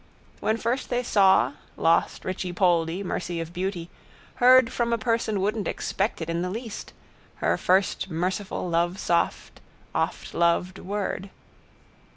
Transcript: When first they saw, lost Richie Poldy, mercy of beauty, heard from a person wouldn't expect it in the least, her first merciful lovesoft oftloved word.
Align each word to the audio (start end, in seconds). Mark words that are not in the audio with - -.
When 0.39 0.57
first 0.57 0.89
they 0.89 1.03
saw, 1.03 1.53
lost 1.77 2.25
Richie 2.25 2.51
Poldy, 2.53 3.03
mercy 3.03 3.39
of 3.39 3.53
beauty, 3.53 3.91
heard 4.37 4.71
from 4.73 4.91
a 4.91 4.97
person 4.97 5.39
wouldn't 5.41 5.67
expect 5.67 6.23
it 6.23 6.27
in 6.27 6.41
the 6.41 6.49
least, 6.49 6.91
her 7.35 7.55
first 7.55 8.09
merciful 8.09 8.67
lovesoft 8.67 9.61
oftloved 9.93 10.79
word. 10.79 11.29